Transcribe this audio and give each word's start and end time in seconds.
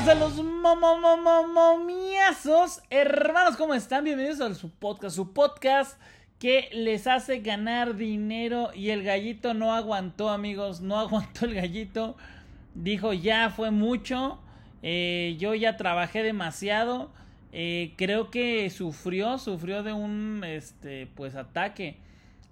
A 0.00 0.14
los 0.14 0.42
momiazos. 1.52 2.80
Hermanos, 2.88 3.56
¿cómo 3.58 3.74
están? 3.74 4.02
Bienvenidos 4.02 4.40
a 4.40 4.54
su 4.54 4.70
podcast, 4.70 5.14
su 5.14 5.34
podcast 5.34 6.00
que 6.38 6.70
les 6.72 7.06
hace 7.06 7.40
ganar 7.40 7.96
dinero 7.96 8.70
y 8.74 8.90
el 8.90 9.02
gallito 9.02 9.52
no 9.52 9.74
aguantó, 9.74 10.30
amigos, 10.30 10.80
no 10.80 10.98
aguantó 11.00 11.44
el 11.44 11.54
gallito. 11.54 12.16
Dijo, 12.74 13.12
ya 13.12 13.50
fue 13.50 13.70
mucho, 13.70 14.40
eh, 14.82 15.36
yo 15.38 15.54
ya 15.54 15.76
trabajé 15.76 16.22
demasiado. 16.22 17.10
Eh, 17.52 17.92
creo 17.98 18.30
que 18.30 18.70
sufrió, 18.70 19.36
sufrió 19.36 19.82
de 19.82 19.92
un, 19.92 20.44
este, 20.46 21.08
pues 21.14 21.34
ataque, 21.34 21.98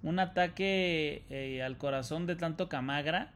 un 0.03 0.19
ataque 0.19 1.23
eh, 1.31 1.63
al 1.63 1.79
corazón 1.79 2.27
de 2.27 2.35
tanto 2.35 2.69
camagra. 2.69 3.33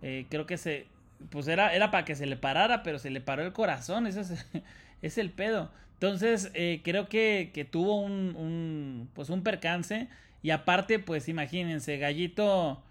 creo 0.00 0.46
que 0.46 0.56
se, 0.56 0.86
pues 1.30 1.48
era, 1.48 1.74
era 1.74 1.90
para 1.90 2.04
que 2.04 2.14
se 2.14 2.26
le 2.26 2.36
parara, 2.36 2.82
pero 2.82 2.98
se 2.98 3.10
le 3.10 3.20
paró 3.20 3.42
el 3.42 3.52
corazón, 3.52 4.06
ese 4.06 4.22
es, 5.02 5.18
el 5.18 5.30
pedo. 5.30 5.70
Entonces, 5.94 6.50
eh, 6.54 6.80
creo 6.84 7.08
que, 7.08 7.50
que 7.54 7.64
tuvo 7.64 8.00
un, 8.00 8.34
un, 8.36 9.10
pues 9.14 9.30
un 9.30 9.42
percance. 9.42 10.08
Y 10.42 10.50
aparte, 10.50 10.98
pues 10.98 11.28
imagínense, 11.28 11.98
gallito, 11.98 12.82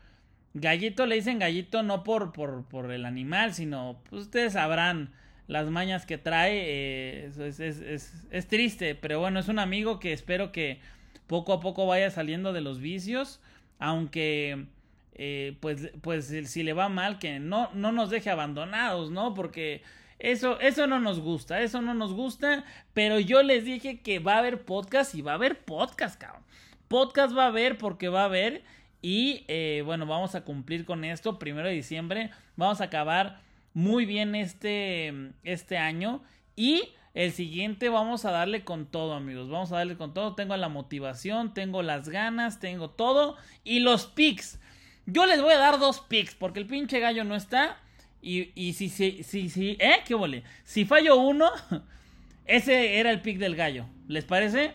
gallito 0.53 1.05
le 1.05 1.15
dicen 1.15 1.39
gallito 1.39 1.83
no 1.83 2.03
por, 2.03 2.31
por, 2.31 2.65
por 2.65 2.91
el 2.91 3.05
animal, 3.05 3.53
sino, 3.53 4.01
pues 4.09 4.23
ustedes 4.23 4.53
sabrán 4.53 5.11
las 5.47 5.69
mañas 5.69 6.05
que 6.05 6.17
trae. 6.17 6.61
Eh, 6.63 7.25
es, 7.27 7.59
es, 7.59 7.59
es, 7.59 8.27
es, 8.31 8.47
triste, 8.47 8.95
pero 8.95 9.19
bueno, 9.19 9.39
es 9.39 9.49
un 9.49 9.59
amigo 9.59 9.99
que 9.99 10.13
espero 10.13 10.51
que 10.51 10.79
poco 11.27 11.53
a 11.53 11.59
poco 11.59 11.85
vaya 11.87 12.09
saliendo 12.09 12.53
de 12.53 12.61
los 12.61 12.79
vicios. 12.79 13.41
Aunque 13.79 14.67
eh, 15.13 15.57
pues, 15.59 15.91
pues 16.01 16.33
si 16.45 16.63
le 16.63 16.73
va 16.73 16.89
mal, 16.89 17.19
que 17.19 17.39
no, 17.39 17.69
no 17.73 17.91
nos 17.91 18.09
deje 18.09 18.29
abandonados, 18.29 19.11
¿no? 19.11 19.33
Porque 19.33 19.83
eso, 20.19 20.59
eso 20.59 20.87
no 20.87 20.99
nos 20.99 21.19
gusta, 21.19 21.61
eso 21.61 21.81
no 21.81 21.93
nos 21.93 22.13
gusta, 22.13 22.63
pero 22.93 23.19
yo 23.19 23.43
les 23.43 23.65
dije 23.65 24.01
que 24.01 24.19
va 24.19 24.35
a 24.35 24.39
haber 24.39 24.63
podcast 24.65 25.15
y 25.15 25.21
va 25.21 25.31
a 25.31 25.35
haber 25.35 25.63
podcast, 25.63 26.19
cabrón. 26.19 26.43
Podcast 26.87 27.35
va 27.35 27.45
a 27.45 27.47
haber 27.47 27.77
porque 27.77 28.09
va 28.09 28.21
a 28.21 28.25
haber 28.25 28.63
y 29.01 29.45
eh, 29.47 29.81
bueno, 29.85 30.05
vamos 30.05 30.35
a 30.35 30.43
cumplir 30.43 30.85
con 30.85 31.03
esto, 31.03 31.39
primero 31.39 31.67
de 31.67 31.73
diciembre, 31.73 32.31
vamos 32.55 32.81
a 32.81 32.85
acabar 32.85 33.41
muy 33.73 34.05
bien 34.05 34.35
este, 34.35 35.31
este 35.43 35.77
año 35.77 36.21
y 36.55 36.89
el 37.13 37.33
siguiente 37.33 37.89
vamos 37.89 38.23
a 38.23 38.31
darle 38.31 38.63
con 38.63 38.85
todo, 38.85 39.13
amigos. 39.13 39.49
Vamos 39.49 39.71
a 39.71 39.77
darle 39.77 39.97
con 39.97 40.13
todo. 40.13 40.33
Tengo 40.35 40.55
la 40.55 40.69
motivación, 40.69 41.53
tengo 41.53 41.81
las 41.81 42.07
ganas, 42.07 42.59
tengo 42.59 42.89
todo. 42.89 43.35
Y 43.63 43.79
los 43.79 44.05
pics. 44.05 44.59
Yo 45.05 45.25
les 45.25 45.41
voy 45.41 45.53
a 45.53 45.57
dar 45.57 45.79
dos 45.79 45.99
picks 45.99 46.35
porque 46.35 46.59
el 46.59 46.67
pinche 46.67 46.99
gallo 46.99 47.23
no 47.23 47.35
está. 47.35 47.77
Y, 48.21 48.51
y 48.55 48.73
si, 48.73 48.89
si, 48.89 49.23
si, 49.23 49.49
si, 49.49 49.77
¿eh? 49.79 50.01
¿Qué 50.05 50.13
vole? 50.13 50.43
Si 50.63 50.85
fallo 50.85 51.17
uno, 51.17 51.49
ese 52.45 52.99
era 52.99 53.11
el 53.11 53.21
pick 53.21 53.37
del 53.37 53.55
gallo. 53.55 53.85
¿Les 54.07 54.25
parece? 54.25 54.73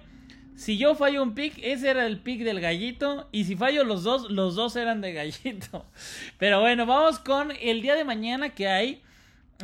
Si 0.56 0.78
yo 0.78 0.94
fallo 0.94 1.22
un 1.22 1.34
pick, 1.34 1.58
ese 1.62 1.90
era 1.90 2.06
el 2.06 2.18
pick 2.18 2.42
del 2.42 2.60
gallito. 2.60 3.28
Y 3.30 3.44
si 3.44 3.56
fallo 3.56 3.84
los 3.84 4.02
dos, 4.02 4.30
los 4.30 4.54
dos 4.54 4.74
eran 4.76 5.00
de 5.00 5.12
gallito. 5.12 5.86
Pero 6.38 6.60
bueno, 6.60 6.86
vamos 6.86 7.18
con 7.18 7.52
el 7.60 7.82
día 7.82 7.94
de 7.94 8.04
mañana 8.04 8.50
que 8.50 8.68
hay. 8.68 9.02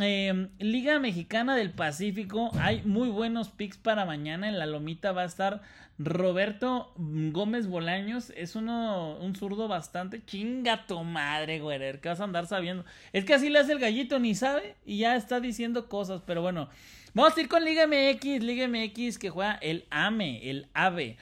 Eh, 0.01 0.49
Liga 0.59 0.99
Mexicana 0.99 1.55
del 1.55 1.71
Pacífico. 1.71 2.51
Hay 2.59 2.83
muy 2.85 3.09
buenos 3.09 3.51
picks 3.51 3.77
para 3.77 4.05
mañana. 4.05 4.49
En 4.49 4.59
la 4.59 4.67
lomita 4.67 5.13
va 5.13 5.23
a 5.23 5.27
estar 5.27 5.63
Roberto 5.99 6.93
Gómez 6.97 7.67
Bolaños 7.67 8.33
es 8.35 8.57
uno, 8.57 9.17
un 9.19 9.37
zurdo 9.37 9.69
bastante 9.69 10.25
chinga 10.25 10.87
tu 10.87 11.05
madre, 11.05 11.61
güey. 11.61 12.01
Que 12.01 12.09
vas 12.09 12.21
a 12.21 12.25
andar 12.25 12.47
sabiendo. 12.47 12.85
Es 13.13 13.25
que 13.25 13.35
así 13.35 13.51
le 13.51 13.59
hace 13.59 13.73
el 13.73 13.79
gallito, 13.79 14.19
ni 14.19 14.35
sabe. 14.35 14.77
Y 14.87 14.99
ya 14.99 15.17
está 15.17 15.41
diciendo 15.41 15.89
cosas. 15.89 16.23
Pero 16.27 16.41
bueno, 16.41 16.69
vamos 17.13 17.37
a 17.37 17.41
ir 17.41 17.49
con 17.49 17.65
Liga 17.65 17.87
MX. 17.87 18.43
Liga 18.43 18.67
MX 18.69 19.19
que 19.19 19.31
juega 19.31 19.55
el 19.57 19.85
AME, 19.91 20.49
el 20.49 20.69
AVE. 20.73 21.19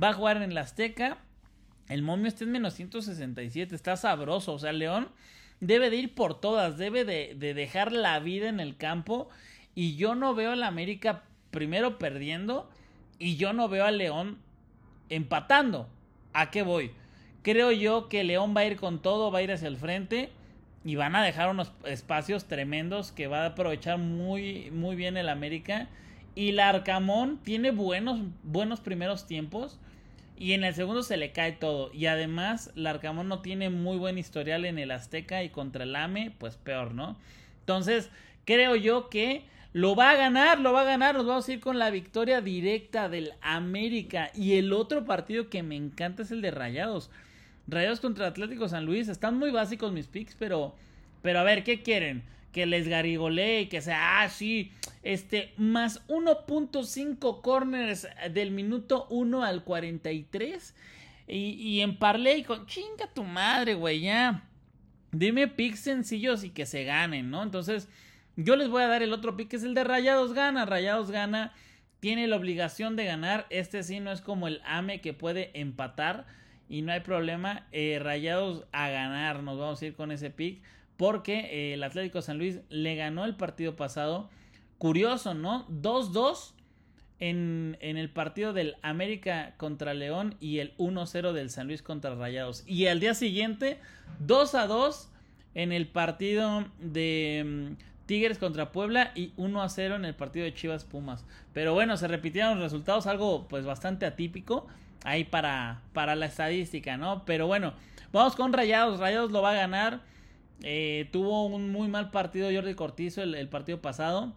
Va 0.00 0.10
a 0.10 0.14
jugar 0.14 0.40
en 0.42 0.54
la 0.54 0.62
Azteca. 0.62 1.18
El 1.88 2.02
momio 2.02 2.28
está 2.28 2.44
en 2.44 2.52
menos 2.52 2.74
167. 2.74 3.74
Está 3.74 3.96
sabroso. 3.96 4.52
O 4.52 4.58
sea, 4.60 4.72
León 4.72 5.08
debe 5.62 5.88
de 5.88 5.96
ir 5.96 6.14
por 6.14 6.38
todas. 6.38 6.76
Debe 6.76 7.06
de, 7.06 7.34
de 7.38 7.54
dejar 7.54 7.92
la 7.92 8.18
vida 8.20 8.50
en 8.50 8.60
el 8.60 8.76
campo. 8.76 9.30
Y 9.74 9.96
yo 9.96 10.14
no 10.14 10.34
veo 10.34 10.52
a 10.52 10.56
la 10.56 10.66
América 10.66 11.22
primero 11.50 11.98
perdiendo 11.98 12.68
y 13.18 13.36
yo 13.36 13.52
no 13.52 13.68
veo 13.68 13.84
a 13.84 13.92
León 13.92 14.38
empatando. 15.08 15.88
¿A 16.32 16.50
qué 16.50 16.62
voy? 16.62 16.90
Creo 17.42 17.70
yo 17.70 18.08
que 18.08 18.24
León 18.24 18.54
va 18.56 18.62
a 18.62 18.66
ir 18.66 18.76
con 18.76 19.00
todo, 19.00 19.30
va 19.30 19.38
a 19.38 19.42
ir 19.42 19.52
hacia 19.52 19.68
el 19.68 19.76
frente 19.76 20.30
y 20.84 20.96
van 20.96 21.14
a 21.14 21.22
dejar 21.22 21.48
unos 21.48 21.72
espacios 21.84 22.46
tremendos 22.46 23.12
que 23.12 23.28
va 23.28 23.42
a 23.42 23.46
aprovechar 23.46 23.98
muy, 23.98 24.70
muy 24.72 24.96
bien 24.96 25.16
el 25.16 25.28
América. 25.28 25.88
Y 26.34 26.52
la 26.52 26.70
Arcamón 26.70 27.38
tiene 27.44 27.70
buenos, 27.70 28.20
buenos 28.42 28.80
primeros 28.80 29.26
tiempos. 29.26 29.78
Y 30.36 30.52
en 30.52 30.64
el 30.64 30.74
segundo 30.74 31.02
se 31.02 31.16
le 31.16 31.32
cae 31.32 31.52
todo. 31.52 31.92
Y 31.92 32.06
además, 32.06 32.70
Larcamón 32.74 33.28
no 33.28 33.40
tiene 33.42 33.70
muy 33.70 33.96
buen 33.96 34.18
historial 34.18 34.64
en 34.64 34.78
el 34.78 34.90
Azteca 34.90 35.42
y 35.42 35.50
contra 35.50 35.84
el 35.84 35.94
AME, 35.94 36.32
pues 36.38 36.56
peor, 36.56 36.94
¿no? 36.94 37.16
Entonces, 37.60 38.10
creo 38.44 38.74
yo 38.74 39.08
que 39.08 39.44
lo 39.72 39.94
va 39.94 40.10
a 40.10 40.16
ganar, 40.16 40.58
lo 40.60 40.72
va 40.72 40.82
a 40.82 40.84
ganar. 40.84 41.14
Nos 41.14 41.26
vamos 41.26 41.48
a 41.48 41.52
ir 41.52 41.60
con 41.60 41.78
la 41.78 41.90
victoria 41.90 42.40
directa 42.40 43.08
del 43.08 43.32
América. 43.40 44.30
Y 44.34 44.54
el 44.54 44.72
otro 44.72 45.04
partido 45.04 45.48
que 45.48 45.62
me 45.62 45.76
encanta 45.76 46.22
es 46.22 46.30
el 46.30 46.42
de 46.42 46.50
Rayados. 46.50 47.10
Rayados 47.68 48.00
contra 48.00 48.26
Atlético 48.26 48.68
San 48.68 48.84
Luis. 48.84 49.08
Están 49.08 49.38
muy 49.38 49.50
básicos 49.50 49.92
mis 49.92 50.06
picks, 50.06 50.34
pero. 50.38 50.74
Pero 51.22 51.38
a 51.38 51.44
ver, 51.44 51.62
¿qué 51.62 51.82
quieren? 51.82 52.24
Que 52.52 52.66
les 52.66 52.86
garigolee 52.86 53.62
y 53.62 53.66
que 53.66 53.80
sea, 53.80 54.22
ah, 54.22 54.28
sí, 54.28 54.72
este, 55.02 55.52
más 55.56 56.06
1.5 56.08 57.40
corners 57.40 58.06
del 58.32 58.50
minuto 58.50 59.06
1 59.10 59.42
al 59.42 59.64
43. 59.64 60.74
Y, 61.28 61.36
y 61.36 61.80
en 61.80 61.98
parlay 61.98 62.42
con, 62.44 62.66
chinga 62.66 63.06
tu 63.14 63.24
madre, 63.24 63.74
güey, 63.74 64.00
ya. 64.00 64.44
Dime 65.12 65.48
picks 65.48 65.80
sencillos 65.80 66.44
y 66.44 66.50
que 66.50 66.66
se 66.66 66.84
ganen, 66.84 67.30
¿no? 67.30 67.42
Entonces, 67.42 67.88
yo 68.36 68.56
les 68.56 68.68
voy 68.68 68.82
a 68.82 68.88
dar 68.88 69.02
el 69.02 69.12
otro 69.12 69.36
pick, 69.36 69.48
que 69.48 69.56
es 69.56 69.62
el 69.62 69.74
de 69.74 69.84
Rayados 69.84 70.32
Gana. 70.32 70.64
Rayados 70.64 71.10
Gana 71.10 71.52
tiene 72.00 72.26
la 72.26 72.36
obligación 72.36 72.96
de 72.96 73.04
ganar. 73.04 73.46
Este 73.50 73.82
sí 73.82 74.00
no 74.00 74.10
es 74.10 74.22
como 74.22 74.48
el 74.48 74.62
AME 74.64 75.00
que 75.00 75.12
puede 75.12 75.50
empatar 75.58 76.26
y 76.68 76.80
no 76.80 76.92
hay 76.92 77.00
problema. 77.00 77.66
Eh, 77.72 77.98
Rayados 78.02 78.64
a 78.72 78.88
ganar, 78.88 79.42
nos 79.42 79.58
vamos 79.58 79.82
a 79.82 79.86
ir 79.86 79.94
con 79.94 80.12
ese 80.12 80.30
pick. 80.30 80.62
Porque 81.02 81.48
eh, 81.50 81.74
el 81.74 81.82
Atlético 81.82 82.22
San 82.22 82.38
Luis 82.38 82.60
le 82.68 82.94
ganó 82.94 83.24
el 83.24 83.34
partido 83.34 83.74
pasado. 83.74 84.30
Curioso, 84.78 85.34
¿no? 85.34 85.66
2-2 85.66 86.52
en, 87.18 87.76
en, 87.80 87.96
el 87.96 88.08
partido 88.08 88.52
del 88.52 88.76
América 88.82 89.54
contra 89.56 89.94
León 89.94 90.36
y 90.38 90.60
el 90.60 90.76
1-0 90.76 91.32
del 91.32 91.50
San 91.50 91.66
Luis 91.66 91.82
contra 91.82 92.14
Rayados. 92.14 92.62
Y 92.68 92.86
al 92.86 93.00
día 93.00 93.14
siguiente, 93.14 93.80
2-2 94.24 95.08
en 95.56 95.72
el 95.72 95.88
partido 95.88 96.66
de 96.78 97.74
mm, 97.74 98.06
Tigres 98.06 98.38
contra 98.38 98.70
Puebla 98.70 99.10
y 99.16 99.32
1 99.36 99.60
a 99.60 99.68
0 99.68 99.96
en 99.96 100.04
el 100.04 100.14
partido 100.14 100.44
de 100.44 100.54
Chivas 100.54 100.84
Pumas. 100.84 101.24
Pero 101.52 101.74
bueno, 101.74 101.96
se 101.96 102.06
repitieron 102.06 102.60
los 102.60 102.70
resultados, 102.70 103.08
algo 103.08 103.48
pues 103.48 103.64
bastante 103.64 104.06
atípico 104.06 104.68
ahí 105.02 105.24
para, 105.24 105.80
para 105.94 106.14
la 106.14 106.26
estadística, 106.26 106.96
¿no? 106.96 107.24
Pero 107.24 107.48
bueno, 107.48 107.72
vamos 108.12 108.36
con 108.36 108.52
Rayados. 108.52 109.00
Rayados 109.00 109.32
lo 109.32 109.42
va 109.42 109.50
a 109.50 109.54
ganar. 109.54 110.11
Eh, 110.62 111.08
tuvo 111.12 111.46
un 111.46 111.70
muy 111.72 111.88
mal 111.88 112.10
partido 112.10 112.48
Jordi 112.52 112.74
Cortizo 112.74 113.22
el, 113.22 113.48
partido 113.48 113.80
pasado 113.80 114.34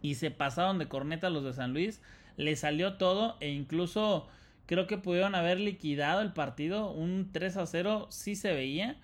y 0.00 0.16
se 0.16 0.30
pasaron 0.30 0.78
de 0.78 0.88
corneta 0.88 1.30
los 1.30 1.44
de 1.44 1.52
San 1.52 1.72
Luis. 1.72 2.00
Le 2.36 2.56
salió 2.56 2.94
todo 2.94 3.36
e 3.40 3.50
incluso 3.50 4.28
creo 4.66 4.86
que 4.86 4.98
pudieron 4.98 5.34
haber 5.34 5.60
liquidado 5.60 6.20
el 6.20 6.32
partido. 6.32 6.90
Un 6.90 7.30
3 7.32 7.56
a 7.56 7.66
0 7.66 8.06
sí 8.10 8.34
se 8.34 8.52
veía 8.52 8.96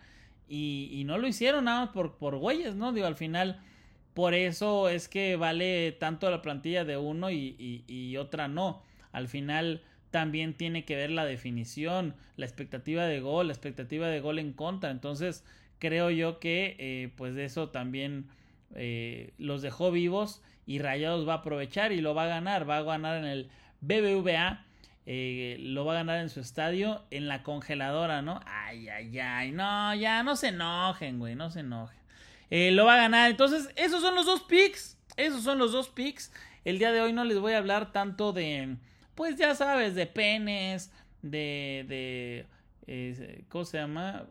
y, 0.49 0.91
y 0.93 1.05
no 1.05 1.19
lo 1.19 1.29
hicieron 1.29 1.65
nada 1.65 1.87
más 1.87 1.89
por, 1.91 2.17
por 2.17 2.37
güeyes, 2.37 2.75
¿no? 2.75 2.93
Digo, 2.93 3.07
al 3.07 3.17
final 3.17 3.61
por 4.19 4.35
eso 4.35 4.89
es 4.89 5.09
que 5.09 5.37
vale 5.37 5.93
tanto 5.93 6.29
la 6.29 6.43
plantilla 6.43 6.85
de 6.85 6.97
uno 6.97 7.31
y, 7.31 7.85
y, 7.87 8.17
otra 8.17 8.49
no. 8.49 8.83
Al 9.13 9.29
final 9.29 9.85
también 10.11 10.55
tiene 10.55 10.85
que 10.85 10.97
ver 10.97 11.13
la 11.13 11.25
definición, 11.25 12.17
la 12.35 12.45
expectativa 12.45 13.05
de 13.05 13.21
gol, 13.21 13.47
la 13.47 13.53
expectativa 13.53 14.09
de 14.09 14.19
gol 14.19 14.41
en 14.41 14.53
contra. 14.55 14.91
Entonces 14.91 15.45
creo 15.79 16.11
yo 16.11 16.39
que 16.39 16.77
eh, 16.79 17.13
pues 17.17 17.35
de 17.35 17.45
eso 17.45 17.71
también 17.71 18.29
eh, 18.75 19.33
los 19.39 19.63
dejó 19.63 19.91
vivos 19.91 20.43
y 20.67 20.79
Rayados 20.81 21.27
va 21.27 21.35
a 21.35 21.37
aprovechar 21.37 21.93
y 21.93 22.01
lo 22.01 22.15
va 22.15 22.25
a 22.25 22.29
ganar. 22.29 22.69
Va 22.69 22.79
a 22.79 22.83
ganar 22.83 23.17
en 23.19 23.25
el 23.25 23.51
BBVA. 23.81 24.65
Eh, 25.07 25.57
lo 25.61 25.87
va 25.87 25.93
a 25.93 25.97
ganar 25.97 26.21
en 26.21 26.29
su 26.29 26.41
estadio, 26.41 27.03
en 27.11 27.29
la 27.29 27.43
congeladora, 27.43 28.21
¿no? 28.21 28.41
Ay, 28.45 28.91
ay, 28.91 29.19
ay, 29.19 29.53
no, 29.53 29.95
ya 29.95 30.23
no 30.23 30.37
se 30.37 30.49
enojen, 30.49 31.19
güey, 31.19 31.35
no 31.35 31.51
se 31.51 31.61
enojen. 31.61 31.99
Lo 32.51 32.85
va 32.85 32.95
a 32.95 32.99
ganar. 32.99 33.31
Entonces, 33.31 33.71
esos 33.77 34.03
son 34.03 34.15
los 34.15 34.27
dos 34.27 34.43
picks. 34.43 34.99
Esos 35.17 35.43
son 35.43 35.59
los 35.59 35.73
dos 35.73 35.89
picks. 35.89 36.31
El 36.65 36.79
día 36.79 36.93
de 36.93 37.01
hoy 37.01 37.15
no 37.15 37.25
les 37.25 37.39
voy 37.39 37.55
a 37.55 37.59
hablar 37.59 37.93
tanto 37.93 38.35
de, 38.35 38.77
pues 39.15 39.37
ya 39.37 39.55
sabes, 39.55 39.95
de 39.95 40.07
penes, 40.07 40.93
de, 41.23 42.47
de, 42.87 43.45
¿cómo 43.49 43.65
se 43.65 43.79
llama? 43.79 44.27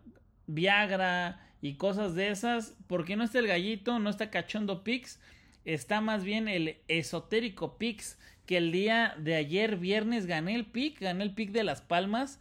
Viagra 0.48 1.40
y 1.62 1.76
cosas 1.76 2.16
de 2.16 2.30
esas. 2.30 2.76
Porque 2.88 3.16
no 3.16 3.24
está 3.24 3.40
el 3.40 3.48
gallito, 3.48 4.00
no 4.00 4.10
está 4.10 4.30
cachondo 4.30 4.84
picks. 4.84 5.20
está 5.66 6.02
más 6.02 6.24
bien 6.24 6.48
el 6.48 6.78
esotérico 6.88 7.78
Pix, 7.78 8.18
que 8.46 8.58
el 8.58 8.72
día 8.72 9.14
de 9.20 9.36
ayer 9.36 9.76
viernes 9.76 10.26
gané 10.26 10.56
el 10.56 10.66
pick, 10.66 11.00
gané 11.02 11.24
el 11.24 11.34
pick 11.34 11.52
de 11.52 11.64
Las 11.64 11.82
Palmas. 11.82 12.40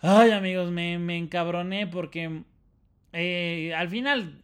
Ay 0.00 0.32
amigos, 0.32 0.72
me, 0.72 0.98
me 0.98 1.16
encabroné 1.16 1.86
porque 1.86 2.42
eh, 3.12 3.72
al 3.76 3.88
final 3.88 4.42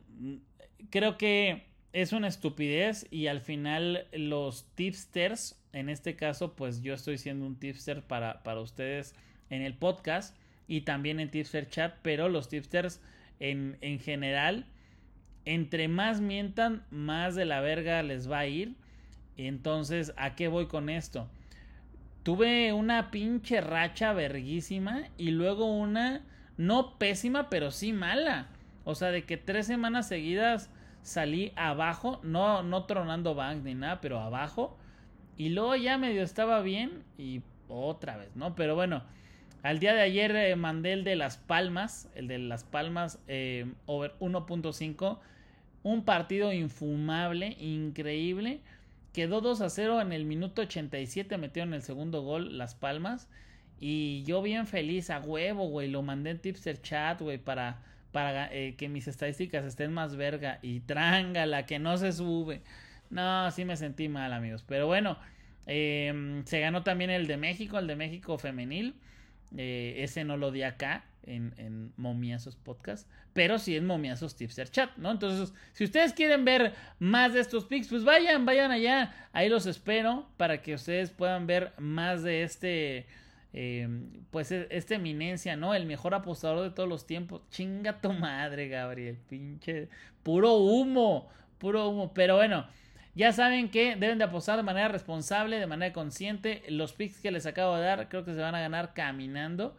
creo 0.90 1.18
que 1.18 1.64
es 1.92 2.12
una 2.12 2.28
estupidez 2.28 3.06
y 3.10 3.26
al 3.26 3.40
final 3.40 4.06
los 4.12 4.66
tipsters, 4.74 5.60
en 5.72 5.88
este 5.88 6.14
caso 6.14 6.54
pues 6.54 6.82
yo 6.82 6.94
estoy 6.94 7.18
siendo 7.18 7.44
un 7.44 7.58
tipster 7.58 8.02
para, 8.02 8.42
para 8.44 8.60
ustedes 8.60 9.14
en 9.50 9.62
el 9.62 9.74
podcast 9.74 10.36
y 10.68 10.82
también 10.82 11.18
en 11.18 11.30
tipster 11.30 11.68
chat, 11.68 11.94
pero 12.02 12.28
los 12.28 12.48
tipsters 12.48 13.02
en, 13.40 13.78
en 13.80 13.98
general, 13.98 14.66
entre 15.44 15.88
más 15.88 16.20
mientan, 16.20 16.84
más 16.90 17.34
de 17.34 17.46
la 17.46 17.60
verga 17.60 18.02
les 18.02 18.30
va 18.30 18.40
a 18.40 18.46
ir. 18.46 18.74
Entonces, 19.36 20.12
¿a 20.16 20.34
qué 20.36 20.48
voy 20.48 20.66
con 20.66 20.90
esto? 20.90 21.28
Tuve 22.22 22.72
una 22.74 23.10
pinche 23.10 23.60
racha 23.60 24.12
verguísima 24.12 25.04
y 25.16 25.30
luego 25.30 25.64
una 25.74 26.22
no 26.58 26.98
pésima, 26.98 27.48
pero 27.48 27.70
sí 27.70 27.92
mala. 27.92 28.48
O 28.84 28.94
sea, 28.94 29.10
de 29.10 29.24
que 29.24 29.38
tres 29.38 29.66
semanas 29.66 30.08
seguidas 30.08 30.70
salí 31.02 31.52
abajo, 31.56 32.20
no, 32.22 32.62
no 32.62 32.84
tronando 32.84 33.34
bank 33.34 33.64
ni 33.64 33.74
nada, 33.74 34.00
pero 34.00 34.20
abajo. 34.20 34.76
Y 35.38 35.50
luego 35.50 35.76
ya 35.76 35.96
medio 35.96 36.22
estaba 36.22 36.60
bien 36.60 37.04
y 37.16 37.42
otra 37.68 38.16
vez, 38.16 38.34
¿no? 38.34 38.54
Pero 38.54 38.74
bueno, 38.74 39.04
al 39.62 39.80
día 39.80 39.94
de 39.94 40.02
ayer 40.02 40.34
eh, 40.36 40.56
mandé 40.56 40.92
el 40.92 41.04
de 41.04 41.16
Las 41.16 41.36
Palmas, 41.36 42.08
el 42.14 42.28
de 42.28 42.38
Las 42.38 42.64
Palmas 42.64 43.18
eh, 43.26 43.66
over 43.86 44.14
1.5. 44.20 45.18
Un 45.82 46.04
partido 46.04 46.52
infumable, 46.52 47.56
increíble. 47.60 48.60
Quedó 49.12 49.40
2 49.40 49.60
a 49.62 49.70
0 49.70 50.00
en 50.00 50.12
el 50.12 50.24
minuto 50.24 50.62
87, 50.62 51.34
en 51.34 51.74
el 51.74 51.82
segundo 51.82 52.22
gol 52.22 52.56
Las 52.58 52.74
Palmas. 52.74 53.28
Y 53.80 54.22
yo 54.24 54.42
bien 54.42 54.66
feliz, 54.66 55.10
a 55.10 55.20
huevo, 55.20 55.68
güey. 55.68 55.88
Lo 55.88 56.02
mandé 56.02 56.30
en 56.30 56.38
Tipster 56.40 56.80
Chat, 56.80 57.20
güey, 57.20 57.38
para, 57.38 57.82
para 58.12 58.52
eh, 58.52 58.74
que 58.76 58.88
mis 58.88 59.08
estadísticas 59.08 59.64
estén 59.64 59.92
más 59.92 60.16
verga. 60.16 60.58
Y 60.62 60.80
trángala, 60.80 61.66
que 61.66 61.78
no 61.78 61.96
se 61.96 62.12
sube. 62.12 62.62
No, 63.10 63.50
sí 63.50 63.64
me 63.64 63.76
sentí 63.76 64.08
mal, 64.08 64.32
amigos. 64.32 64.64
Pero 64.66 64.86
bueno, 64.86 65.18
em, 65.66 66.44
se 66.44 66.60
ganó 66.60 66.82
también 66.82 67.10
el 67.10 67.26
de 67.26 67.36
México, 67.36 67.78
el 67.78 67.86
de 67.86 67.96
México 67.96 68.38
femenil. 68.38 68.94
Eh, 69.56 69.96
ese 69.98 70.24
no 70.24 70.36
lo 70.36 70.50
di 70.50 70.62
acá 70.62 71.04
en, 71.22 71.54
en 71.56 71.92
Momiazos 71.96 72.56
Podcast, 72.56 73.08
pero 73.32 73.58
sí 73.58 73.76
en 73.76 73.86
Momiazos 73.86 74.36
Tipster 74.36 74.68
Chat, 74.70 74.96
¿no? 74.96 75.10
Entonces, 75.10 75.54
si 75.72 75.84
ustedes 75.84 76.12
quieren 76.12 76.44
ver 76.44 76.74
más 76.98 77.34
de 77.34 77.40
estos 77.40 77.64
pics, 77.64 77.88
pues 77.88 78.04
vayan, 78.04 78.44
vayan 78.44 78.70
allá. 78.70 79.14
Ahí 79.32 79.48
los 79.48 79.66
espero 79.66 80.26
para 80.36 80.62
que 80.62 80.74
ustedes 80.74 81.10
puedan 81.10 81.46
ver 81.46 81.72
más 81.78 82.22
de 82.22 82.42
este. 82.42 83.06
Eh, 83.54 83.88
pues 84.30 84.52
e, 84.52 84.66
esta 84.70 84.96
eminencia, 84.96 85.56
¿no? 85.56 85.74
El 85.74 85.86
mejor 85.86 86.14
apostador 86.14 86.62
de 86.62 86.70
todos 86.70 86.88
los 86.88 87.06
tiempos. 87.06 87.42
Chinga 87.50 88.00
tu 88.00 88.12
madre, 88.12 88.68
Gabriel. 88.68 89.18
Pinche. 89.28 89.88
Puro 90.22 90.56
humo. 90.56 91.28
Puro 91.58 91.88
humo. 91.88 92.12
Pero 92.12 92.36
bueno. 92.36 92.66
Ya 93.18 93.32
saben 93.32 93.68
que 93.68 93.96
deben 93.96 94.18
de 94.18 94.24
apostar 94.26 94.56
de 94.58 94.62
manera 94.62 94.86
responsable, 94.86 95.58
de 95.58 95.66
manera 95.66 95.92
consciente. 95.92 96.62
Los 96.68 96.92
picks 96.92 97.18
que 97.18 97.32
les 97.32 97.46
acabo 97.46 97.74
de 97.74 97.82
dar 97.82 98.08
creo 98.08 98.24
que 98.24 98.32
se 98.32 98.40
van 98.40 98.54
a 98.54 98.60
ganar 98.60 98.94
caminando. 98.94 99.76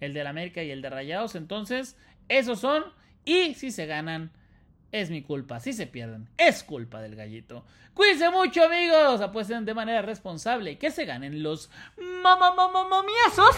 El 0.00 0.12
de 0.12 0.22
la 0.22 0.28
América 0.28 0.62
y 0.62 0.70
el 0.70 0.82
de 0.82 0.90
Rayados. 0.90 1.34
Entonces, 1.34 1.96
esos 2.28 2.60
son. 2.60 2.84
Y 3.24 3.54
si 3.54 3.70
se 3.70 3.86
ganan, 3.86 4.30
es 4.90 5.08
mi 5.08 5.22
culpa. 5.22 5.58
Si 5.58 5.72
se 5.72 5.86
pierden, 5.86 6.28
es 6.36 6.62
culpa 6.64 7.00
del 7.00 7.16
gallito. 7.16 7.64
Cuídense 7.94 8.28
mucho, 8.28 8.62
amigos. 8.62 9.22
Apuesten 9.22 9.64
de 9.64 9.72
manera 9.72 10.02
responsable 10.02 10.76
que 10.76 10.90
se 10.90 11.06
ganen 11.06 11.42
los 11.42 11.70
momiazos. 11.96 13.56